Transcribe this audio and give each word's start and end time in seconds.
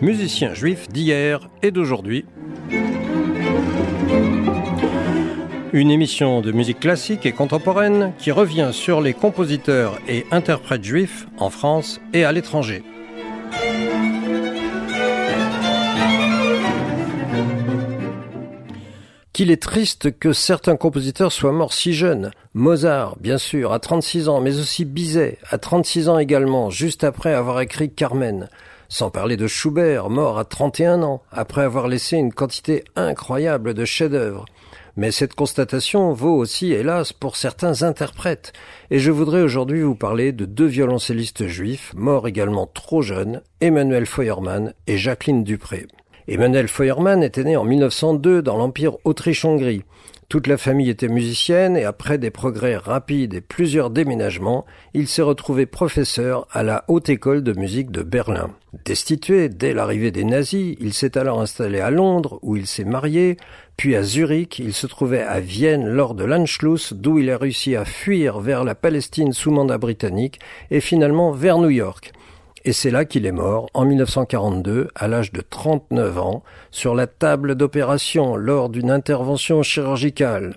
Musicien 0.00 0.54
juif 0.54 0.88
d'hier 0.88 1.48
et 1.62 1.70
d'aujourd'hui. 1.70 2.24
Une 5.72 5.90
émission 5.90 6.40
de 6.40 6.52
musique 6.52 6.80
classique 6.80 7.26
et 7.26 7.32
contemporaine 7.32 8.12
qui 8.18 8.30
revient 8.30 8.70
sur 8.72 9.00
les 9.00 9.12
compositeurs 9.12 9.98
et 10.08 10.26
interprètes 10.30 10.84
juifs 10.84 11.26
en 11.38 11.50
France 11.50 12.00
et 12.12 12.24
à 12.24 12.32
l'étranger. 12.32 12.82
Qu'il 19.38 19.52
est 19.52 19.62
triste 19.62 20.18
que 20.18 20.32
certains 20.32 20.74
compositeurs 20.74 21.30
soient 21.30 21.52
morts 21.52 21.72
si 21.72 21.92
jeunes. 21.92 22.32
Mozart, 22.54 23.16
bien 23.20 23.38
sûr, 23.38 23.72
à 23.72 23.78
36 23.78 24.28
ans, 24.28 24.40
mais 24.40 24.58
aussi 24.58 24.84
Bizet, 24.84 25.38
à 25.48 25.58
36 25.58 26.08
ans 26.08 26.18
également, 26.18 26.70
juste 26.70 27.04
après 27.04 27.32
avoir 27.32 27.60
écrit 27.60 27.88
Carmen. 27.88 28.48
Sans 28.88 29.10
parler 29.10 29.36
de 29.36 29.46
Schubert, 29.46 30.10
mort 30.10 30.40
à 30.40 30.44
31 30.44 31.04
ans, 31.04 31.22
après 31.30 31.62
avoir 31.62 31.86
laissé 31.86 32.16
une 32.16 32.32
quantité 32.32 32.82
incroyable 32.96 33.74
de 33.74 33.84
chefs-d'œuvre. 33.84 34.44
Mais 34.96 35.12
cette 35.12 35.34
constatation 35.34 36.12
vaut 36.12 36.34
aussi, 36.34 36.72
hélas, 36.72 37.12
pour 37.12 37.36
certains 37.36 37.84
interprètes. 37.84 38.52
Et 38.90 38.98
je 38.98 39.12
voudrais 39.12 39.42
aujourd'hui 39.42 39.82
vous 39.82 39.94
parler 39.94 40.32
de 40.32 40.46
deux 40.46 40.66
violoncellistes 40.66 41.46
juifs, 41.46 41.92
morts 41.94 42.26
également 42.26 42.66
trop 42.66 43.02
jeunes, 43.02 43.42
Emmanuel 43.60 44.06
Feuermann 44.06 44.74
et 44.88 44.98
Jacqueline 44.98 45.44
Dupré. 45.44 45.86
Emmanuel 46.30 46.68
Feuermann 46.68 47.22
était 47.22 47.42
né 47.42 47.56
en 47.56 47.64
1902 47.64 48.42
dans 48.42 48.58
l'Empire 48.58 48.98
Autriche-Hongrie. 49.04 49.84
Toute 50.28 50.46
la 50.46 50.58
famille 50.58 50.90
était 50.90 51.08
musicienne 51.08 51.74
et 51.74 51.84
après 51.84 52.18
des 52.18 52.30
progrès 52.30 52.76
rapides 52.76 53.32
et 53.32 53.40
plusieurs 53.40 53.88
déménagements, 53.88 54.66
il 54.92 55.08
s'est 55.08 55.22
retrouvé 55.22 55.64
professeur 55.64 56.46
à 56.52 56.62
la 56.62 56.84
Haute 56.88 57.08
École 57.08 57.42
de 57.42 57.58
musique 57.58 57.90
de 57.90 58.02
Berlin. 58.02 58.50
Destitué 58.84 59.48
dès 59.48 59.72
l'arrivée 59.72 60.10
des 60.10 60.24
nazis, 60.24 60.76
il 60.80 60.92
s'est 60.92 61.16
alors 61.16 61.40
installé 61.40 61.80
à 61.80 61.90
Londres 61.90 62.38
où 62.42 62.56
il 62.56 62.66
s'est 62.66 62.84
marié, 62.84 63.38
puis 63.78 63.96
à 63.96 64.02
Zurich, 64.02 64.58
il 64.58 64.74
se 64.74 64.86
trouvait 64.86 65.22
à 65.22 65.40
Vienne 65.40 65.88
lors 65.88 66.14
de 66.14 66.24
l'Anschluss 66.24 66.92
d'où 66.92 67.18
il 67.18 67.30
a 67.30 67.38
réussi 67.38 67.74
à 67.74 67.86
fuir 67.86 68.40
vers 68.40 68.64
la 68.64 68.74
Palestine 68.74 69.32
sous 69.32 69.50
mandat 69.50 69.78
britannique 69.78 70.40
et 70.70 70.80
finalement 70.80 71.32
vers 71.32 71.56
New 71.56 71.70
York. 71.70 72.12
Et 72.64 72.72
c'est 72.72 72.90
là 72.90 73.04
qu'il 73.04 73.26
est 73.26 73.32
mort, 73.32 73.68
en 73.74 73.84
1942, 73.84 74.88
à 74.94 75.08
l'âge 75.08 75.32
de 75.32 75.40
39 75.40 76.18
ans, 76.18 76.42
sur 76.70 76.94
la 76.94 77.06
table 77.06 77.54
d'opération 77.54 78.36
lors 78.36 78.68
d'une 78.68 78.90
intervention 78.90 79.62
chirurgicale. 79.62 80.54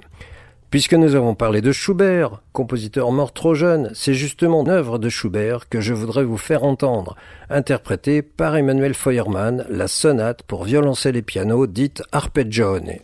Puisque 0.72 0.94
nous 0.94 1.16
avons 1.16 1.36
parlé 1.36 1.60
de 1.60 1.74
Schubert, 1.74 2.42
compositeur 2.54 3.12
mort 3.12 3.34
trop 3.34 3.54
jeune, 3.54 3.92
c'est 3.94 4.14
justement 4.14 4.62
une 4.62 4.70
œuvre 4.70 5.00
de 5.00 5.10
Schubert 5.10 5.68
que 5.68 5.82
je 5.82 5.94
voudrais 5.94 6.24
vous 6.24 6.38
faire 6.38 6.64
entendre, 6.64 7.18
interprétée 7.50 8.22
par 8.22 8.56
Emmanuel 8.56 8.94
Feuermann, 8.94 9.66
la 9.70 9.90
sonate 9.90 10.44
pour 10.44 10.64
violoncelle 10.64 11.18
et 11.18 11.22
piano 11.22 11.68
dite 11.68 12.04
Arpeggione. 12.14 13.00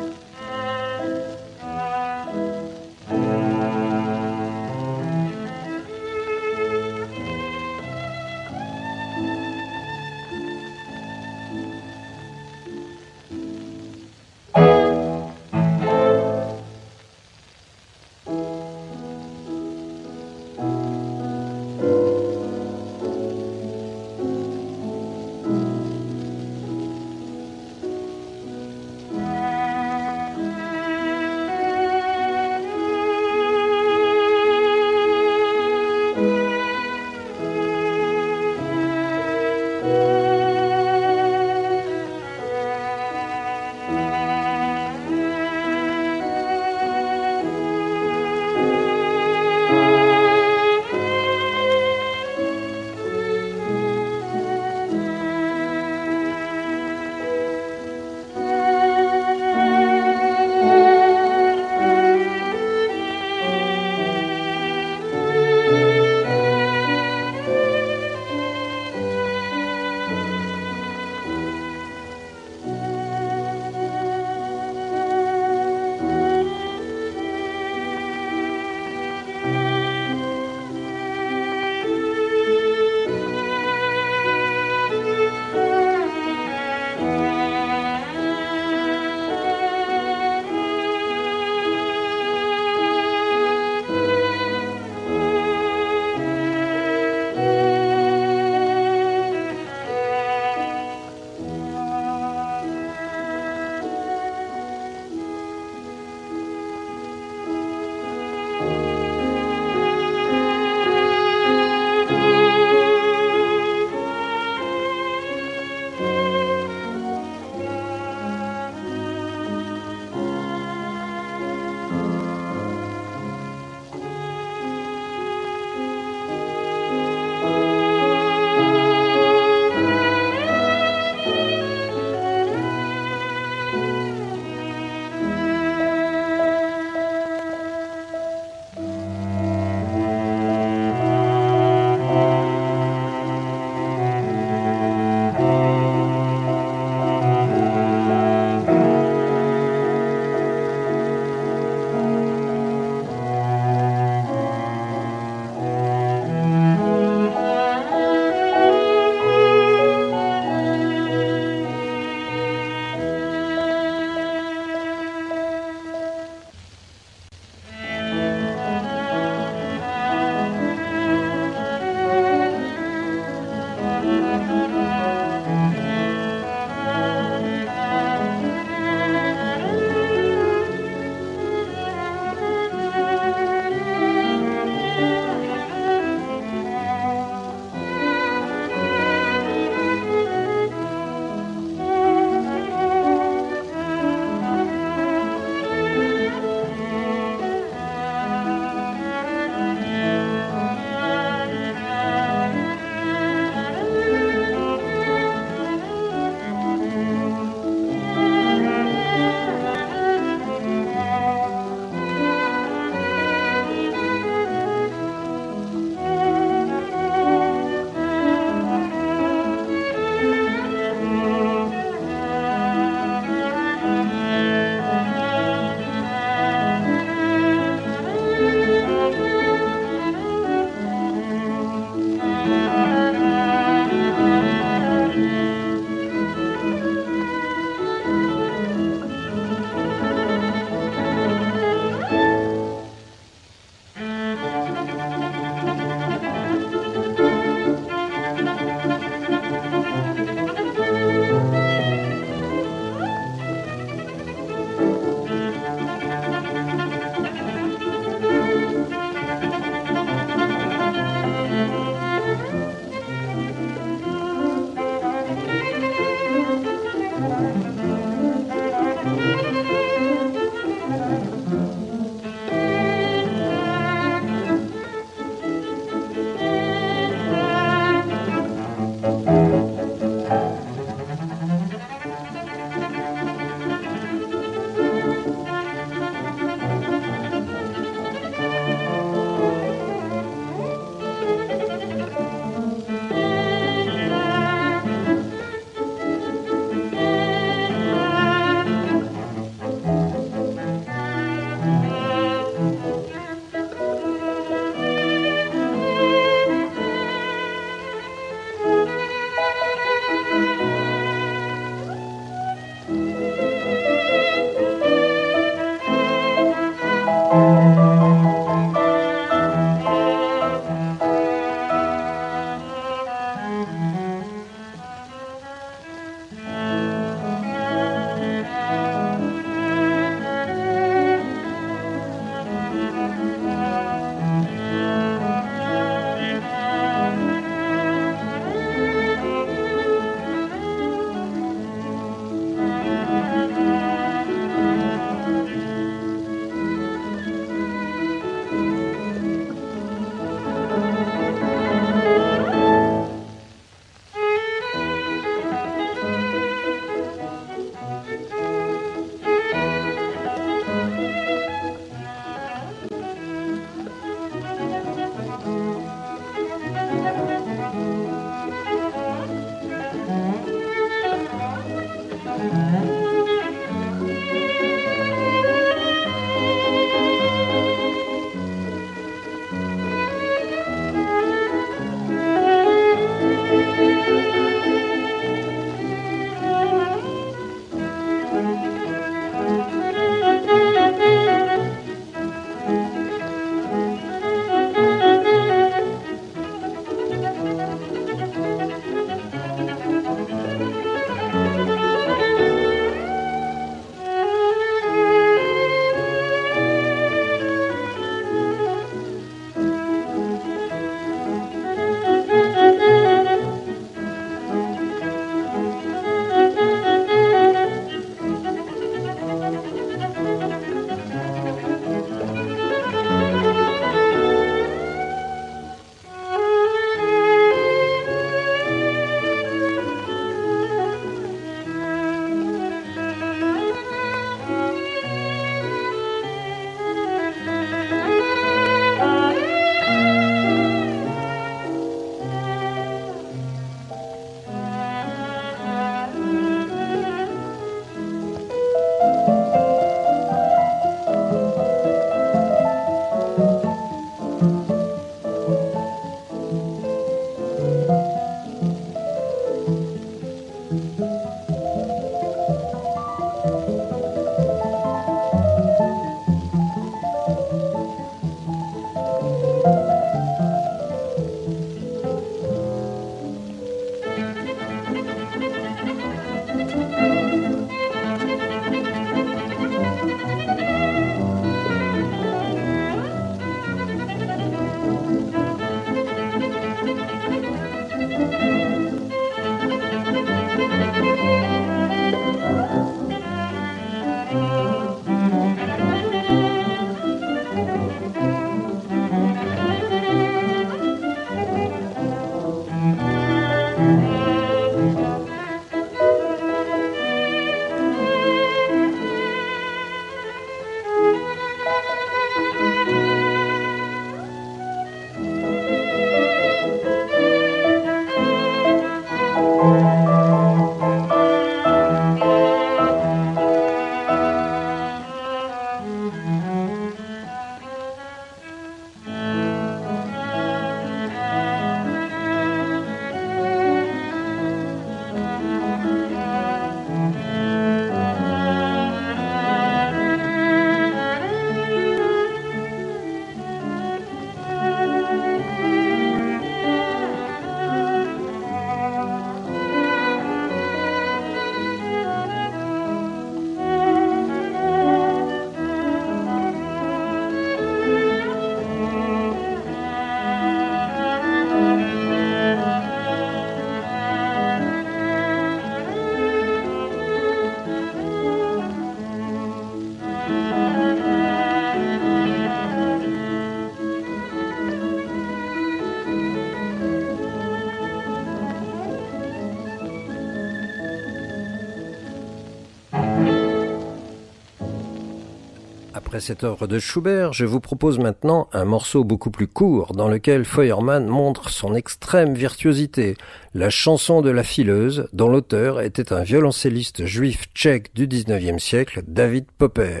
Après 586.20 586.26
cette 586.26 586.44
œuvre 586.44 586.66
de 586.66 586.78
Schubert, 586.78 587.32
je 587.32 587.46
vous 587.46 587.60
propose 587.60 587.98
maintenant 587.98 588.50
un 588.52 588.66
morceau 588.66 589.04
beaucoup 589.04 589.30
plus 589.30 589.46
court 589.46 589.92
dans 589.94 590.06
lequel 590.06 590.44
Feuermann 590.44 591.06
montre 591.06 591.48
son 591.48 591.74
extrême 591.74 592.34
virtuosité, 592.34 593.16
la 593.54 593.70
chanson 593.70 594.20
de 594.20 594.28
la 594.28 594.42
fileuse 594.42 595.08
dont 595.14 595.30
l'auteur 595.30 595.80
était 595.80 596.12
un 596.12 596.22
violoncelliste 596.22 597.06
juif 597.06 597.46
tchèque 597.54 597.94
du 597.94 598.06
XIXe 598.06 598.62
siècle, 598.62 599.02
David 599.06 599.46
Popper. 599.56 600.00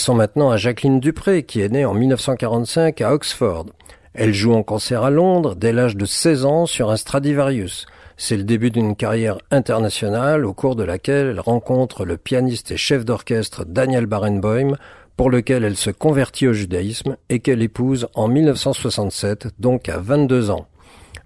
Passons 0.00 0.14
maintenant 0.14 0.50
à 0.50 0.56
Jacqueline 0.56 0.98
Dupré, 0.98 1.42
qui 1.42 1.60
est 1.60 1.68
née 1.68 1.84
en 1.84 1.92
1945 1.92 3.02
à 3.02 3.12
Oxford. 3.12 3.66
Elle 4.14 4.32
joue 4.32 4.54
en 4.54 4.62
concert 4.62 5.02
à 5.02 5.10
Londres 5.10 5.54
dès 5.54 5.74
l'âge 5.74 5.94
de 5.94 6.06
16 6.06 6.46
ans 6.46 6.64
sur 6.64 6.90
un 6.90 6.96
Stradivarius. 6.96 7.84
C'est 8.16 8.38
le 8.38 8.44
début 8.44 8.70
d'une 8.70 8.96
carrière 8.96 9.36
internationale 9.50 10.46
au 10.46 10.54
cours 10.54 10.74
de 10.74 10.84
laquelle 10.84 11.26
elle 11.26 11.40
rencontre 11.40 12.06
le 12.06 12.16
pianiste 12.16 12.70
et 12.70 12.78
chef 12.78 13.04
d'orchestre 13.04 13.66
Daniel 13.66 14.06
Barenboim, 14.06 14.78
pour 15.18 15.28
lequel 15.28 15.64
elle 15.64 15.76
se 15.76 15.90
convertit 15.90 16.48
au 16.48 16.54
judaïsme 16.54 17.18
et 17.28 17.40
qu'elle 17.40 17.60
épouse 17.60 18.08
en 18.14 18.26
1967, 18.26 19.48
donc 19.58 19.90
à 19.90 19.98
22 19.98 20.48
ans. 20.48 20.64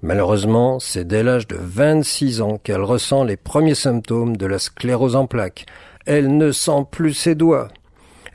Malheureusement, 0.02 0.80
c'est 0.80 1.06
dès 1.06 1.22
l'âge 1.22 1.46
de 1.46 1.58
26 1.60 2.40
ans 2.40 2.58
qu'elle 2.58 2.82
ressent 2.82 3.22
les 3.22 3.36
premiers 3.36 3.76
symptômes 3.76 4.36
de 4.36 4.46
la 4.46 4.58
sclérose 4.58 5.14
en 5.14 5.28
plaques. 5.28 5.64
Elle 6.06 6.36
ne 6.36 6.50
sent 6.50 6.86
plus 6.90 7.14
ses 7.14 7.36
doigts, 7.36 7.68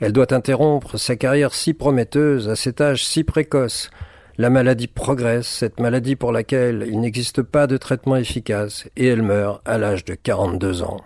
elle 0.00 0.12
doit 0.12 0.32
interrompre 0.32 0.98
sa 0.98 1.16
carrière 1.16 1.54
si 1.54 1.74
prometteuse 1.74 2.48
à 2.48 2.56
cet 2.56 2.80
âge 2.80 3.04
si 3.04 3.22
précoce. 3.22 3.90
La 4.38 4.48
maladie 4.48 4.86
progresse, 4.86 5.46
cette 5.46 5.80
maladie 5.80 6.16
pour 6.16 6.32
laquelle 6.32 6.86
il 6.88 7.00
n'existe 7.00 7.42
pas 7.42 7.66
de 7.66 7.76
traitement 7.76 8.16
efficace, 8.16 8.88
et 8.96 9.06
elle 9.06 9.22
meurt 9.22 9.60
à 9.66 9.76
l'âge 9.76 10.04
de 10.06 10.14
42 10.14 10.82
ans. 10.82 11.00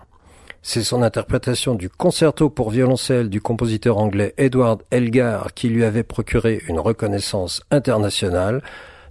C'est 0.62 0.84
son 0.84 1.02
interprétation 1.02 1.74
du 1.74 1.90
concerto 1.90 2.48
pour 2.48 2.70
violoncelle 2.70 3.28
du 3.28 3.40
compositeur 3.40 3.98
anglais 3.98 4.32
Edward 4.38 4.82
Elgar 4.90 5.52
qui 5.52 5.68
lui 5.68 5.84
avait 5.84 6.04
procuré 6.04 6.62
une 6.68 6.78
reconnaissance 6.78 7.60
internationale. 7.70 8.62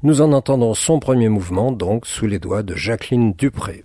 Nous 0.02 0.22
en 0.22 0.32
entendons 0.32 0.74
son 0.74 1.00
premier 1.00 1.30
mouvement, 1.30 1.72
donc 1.72 2.08
sous 2.08 2.26
les 2.26 2.40
doigts 2.40 2.64
de 2.64 2.76
Jacqueline 2.76 3.34
Dupré. 3.34 3.84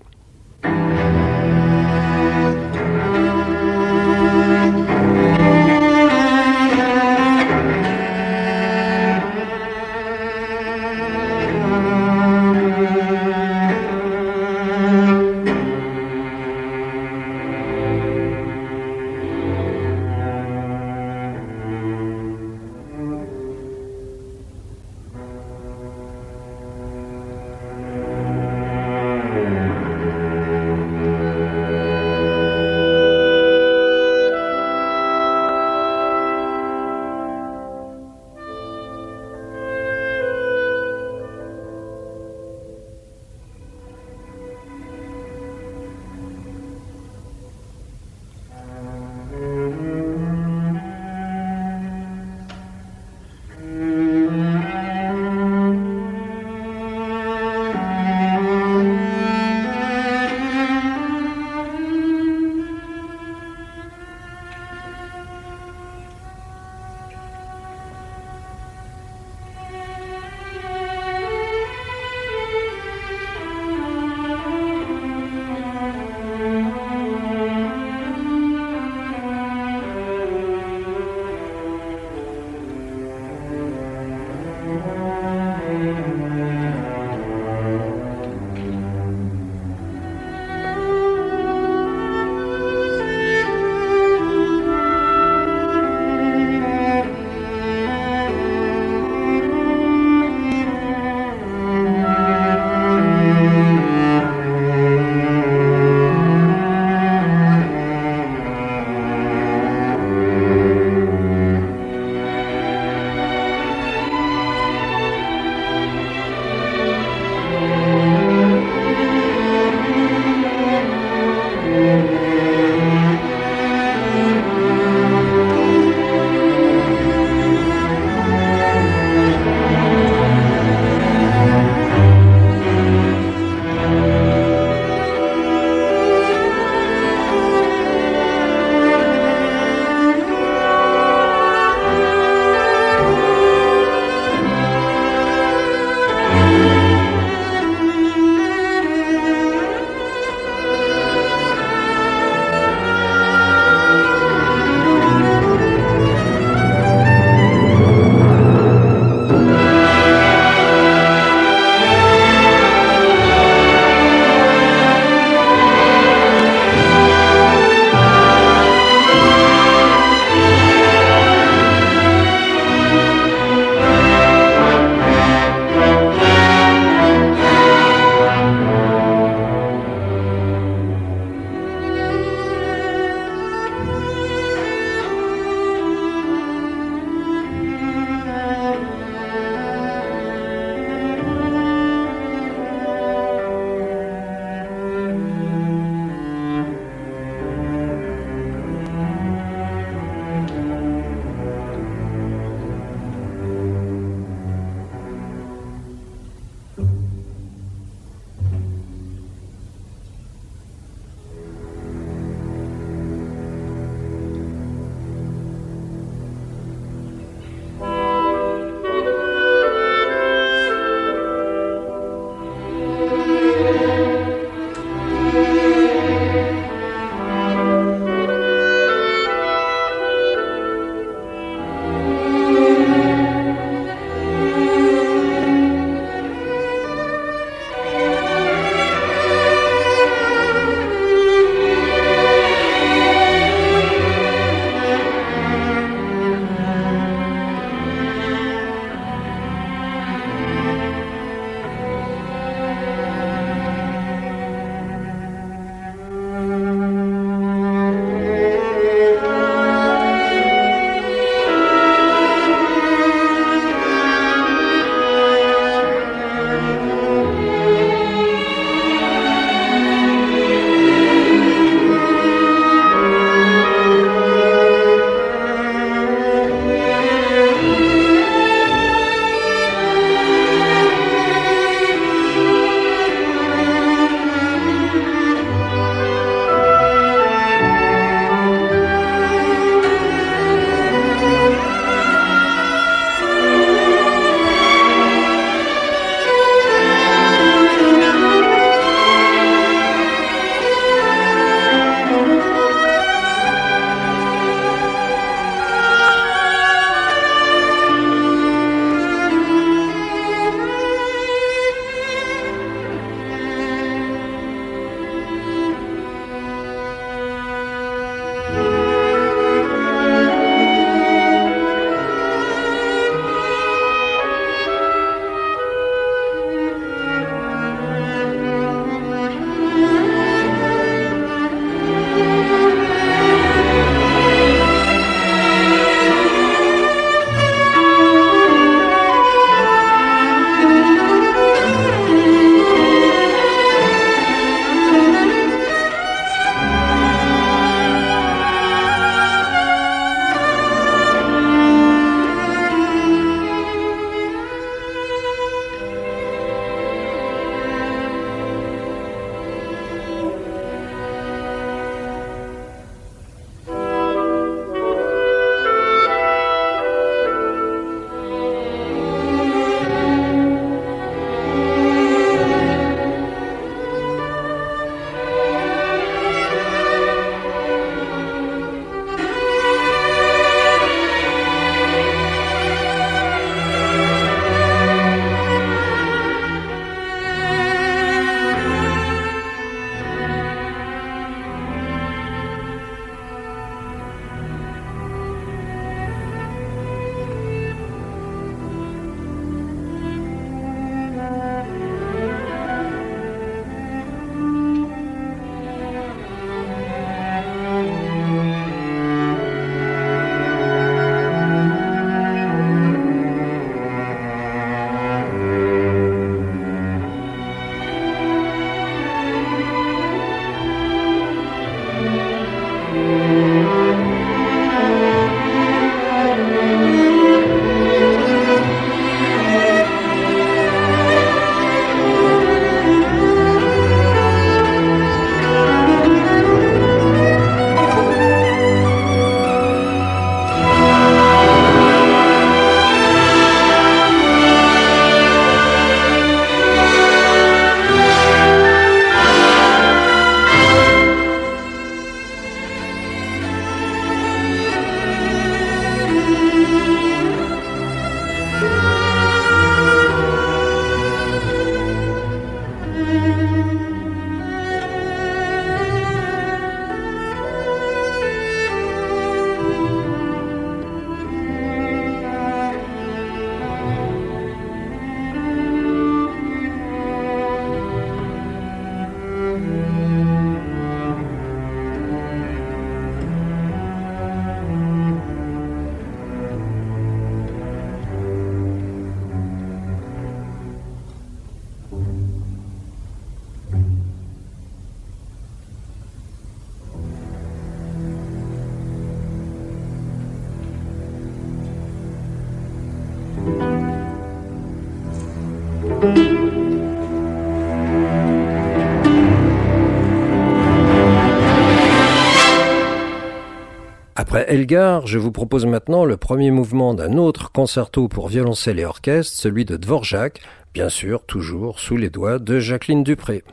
Elgar, 514.58 515.06
je 515.06 515.18
vous 515.18 515.30
propose 515.30 515.66
maintenant 515.66 516.04
le 516.04 516.16
premier 516.16 516.50
mouvement 516.50 516.92
d'un 516.92 517.16
autre 517.16 517.52
concerto 517.52 518.08
pour 518.08 518.26
violoncelle 518.26 518.80
et 518.80 518.84
orchestre, 518.84 519.36
celui 519.36 519.64
de 519.64 519.76
Dvorak, 519.76 520.40
bien 520.74 520.88
sûr 520.88 521.24
toujours 521.24 521.78
sous 521.78 521.96
les 521.96 522.10
doigts 522.10 522.40
de 522.40 522.58
Jacqueline 522.58 523.04
Dupré. 523.04 523.44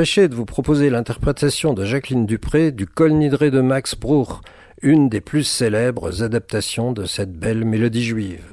M'empêcher 0.00 0.28
de 0.28 0.34
vous 0.34 0.46
proposer 0.46 0.88
l'interprétation 0.88 1.74
de 1.74 1.84
Jacqueline 1.84 2.24
Dupré 2.24 2.72
du 2.72 2.86
Col 2.86 3.12
Nidré 3.12 3.50
de 3.50 3.60
Max 3.60 3.94
Bruch, 3.94 4.40
une 4.80 5.10
des 5.10 5.20
plus 5.20 5.44
célèbres 5.44 6.22
adaptations 6.22 6.92
de 6.92 7.04
cette 7.04 7.34
belle 7.34 7.66
mélodie 7.66 8.04
juive. 8.04 8.49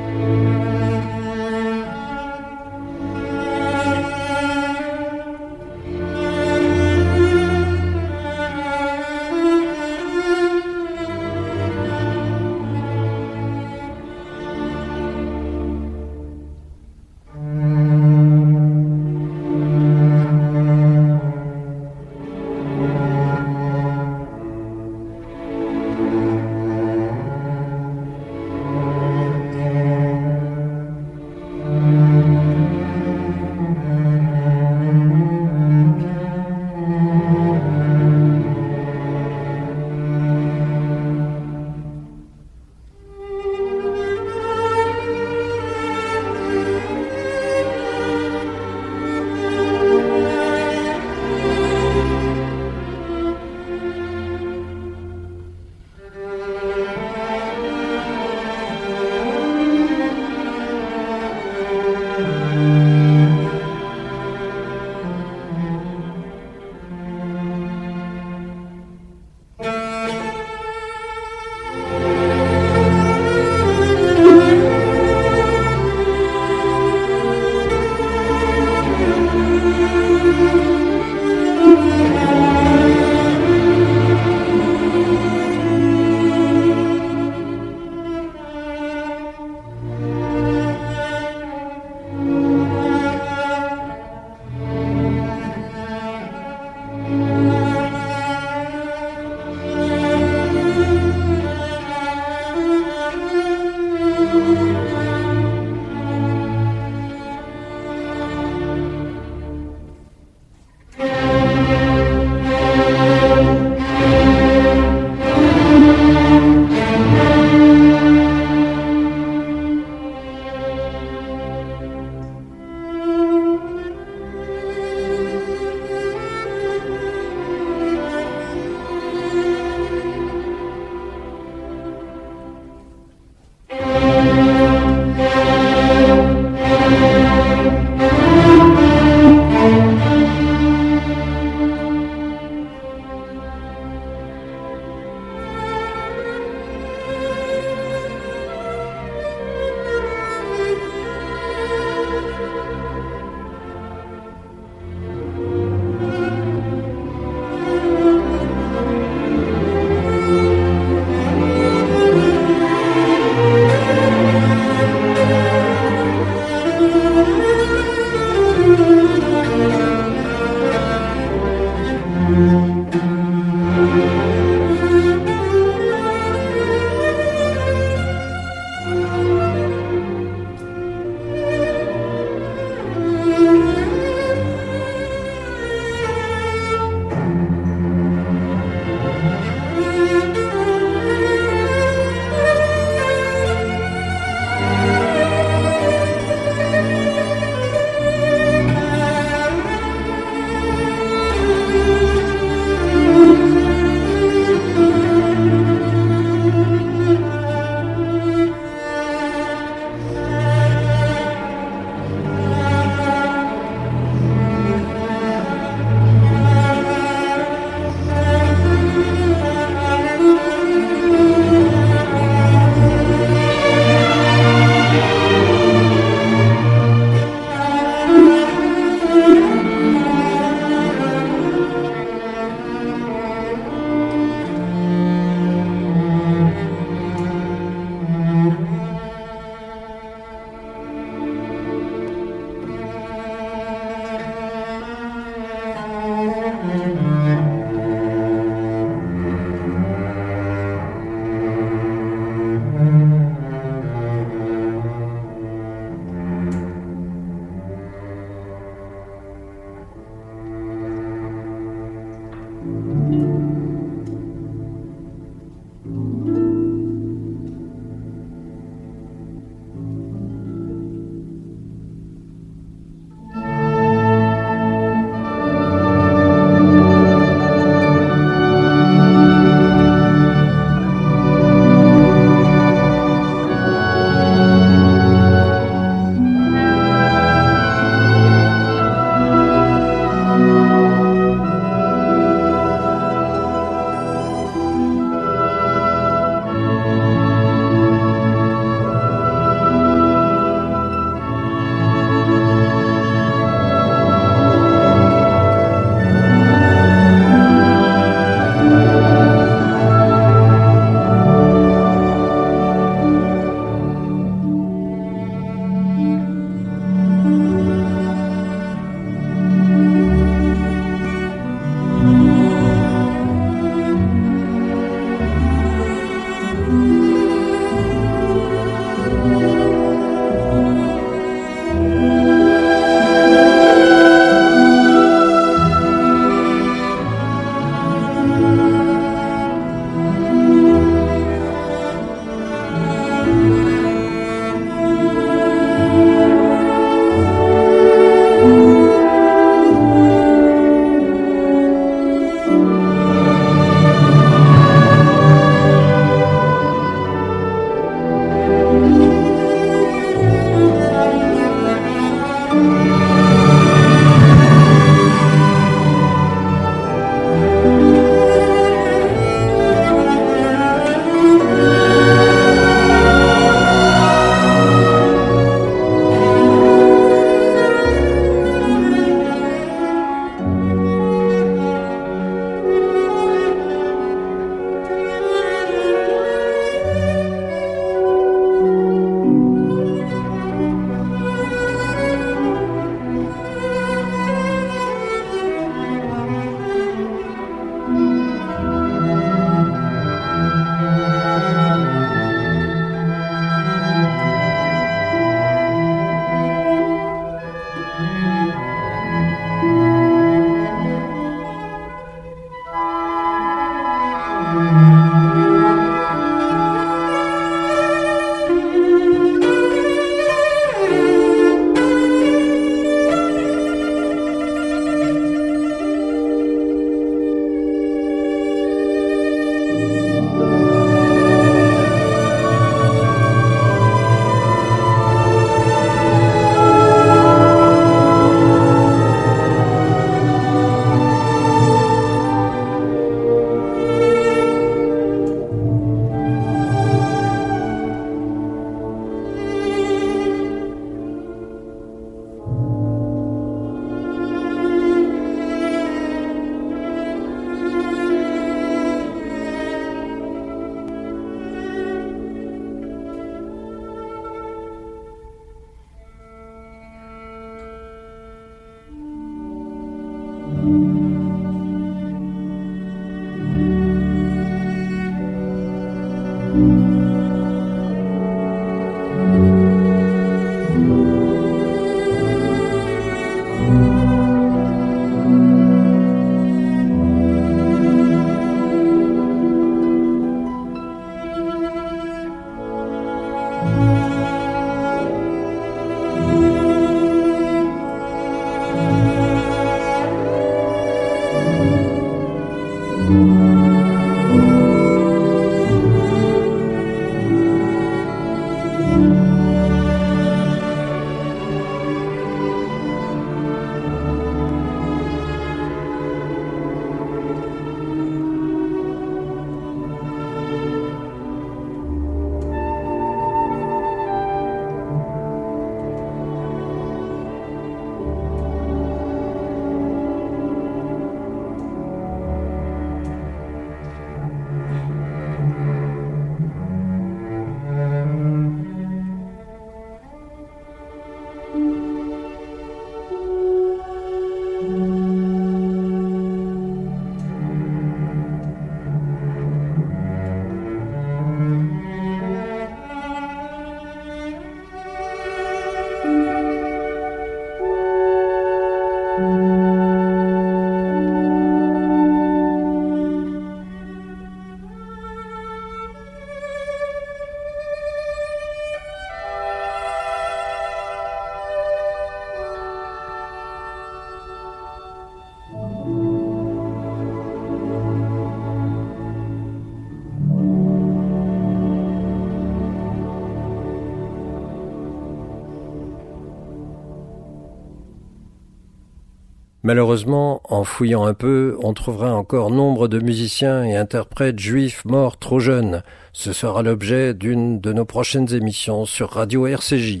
Malheureusement, 589.64 590.42
en 590.44 590.62
fouillant 590.62 591.06
un 591.06 591.14
peu, 591.14 591.56
on 591.62 591.72
trouvera 591.72 592.14
encore 592.14 592.50
nombre 592.50 592.86
de 592.86 592.98
musiciens 592.98 593.64
et 593.64 593.74
interprètes 593.74 594.38
juifs 594.38 594.84
morts 594.84 595.16
trop 595.16 595.40
jeunes. 595.40 595.82
Ce 596.12 596.34
sera 596.34 596.62
l'objet 596.62 597.14
d'une 597.14 597.62
de 597.62 597.72
nos 597.72 597.86
prochaines 597.86 598.30
émissions 598.34 598.84
sur 598.84 599.08
Radio 599.08 599.46
RCJ. 599.46 600.00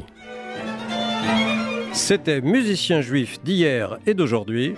C'était 1.94 2.42
Musiciens 2.42 3.00
juifs 3.00 3.42
d'hier 3.42 3.96
et 4.06 4.12
d'aujourd'hui. 4.12 4.74